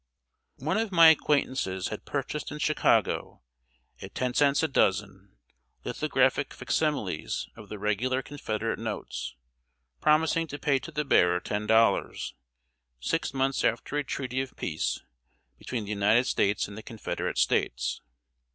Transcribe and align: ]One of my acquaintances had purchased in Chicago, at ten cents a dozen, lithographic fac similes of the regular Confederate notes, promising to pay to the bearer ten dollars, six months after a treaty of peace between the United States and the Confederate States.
]One 0.55 0.77
of 0.79 0.91
my 0.91 1.09
acquaintances 1.09 1.89
had 1.89 2.05
purchased 2.05 2.51
in 2.51 2.57
Chicago, 2.57 3.43
at 4.01 4.15
ten 4.15 4.33
cents 4.33 4.63
a 4.63 4.67
dozen, 4.67 5.37
lithographic 5.83 6.55
fac 6.55 6.71
similes 6.71 7.47
of 7.55 7.69
the 7.69 7.77
regular 7.77 8.23
Confederate 8.23 8.79
notes, 8.79 9.35
promising 9.99 10.47
to 10.47 10.57
pay 10.57 10.79
to 10.79 10.91
the 10.91 11.05
bearer 11.05 11.39
ten 11.39 11.67
dollars, 11.67 12.33
six 12.99 13.31
months 13.31 13.63
after 13.63 13.95
a 13.95 14.03
treaty 14.03 14.41
of 14.41 14.55
peace 14.55 15.01
between 15.59 15.83
the 15.83 15.91
United 15.91 16.25
States 16.25 16.67
and 16.67 16.75
the 16.75 16.81
Confederate 16.81 17.37
States. 17.37 18.01